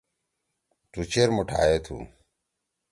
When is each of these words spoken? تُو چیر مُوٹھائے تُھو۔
تُو 0.91 0.99
چیر 1.11 1.29
مُوٹھائے 1.35 1.77
تُھو۔ 1.85 1.97